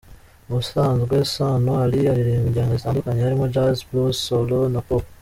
[0.49, 5.03] Ubusanzwe Sano Alyn aririmba injyana zitandukanye harimo Jazz, Blues, Sol na Pop.